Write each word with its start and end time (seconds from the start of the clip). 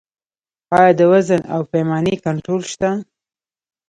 آیا 0.77 0.91
د 0.99 1.01
وزن 1.11 1.41
او 1.53 1.61
پیمانې 1.71 2.15
کنټرول 2.25 2.61
شته؟ 2.71 2.89